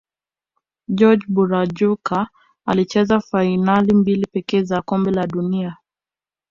[0.87, 2.27] jorge burachuga
[2.65, 5.77] alicheza fainali mbili pekee za kombe la dunia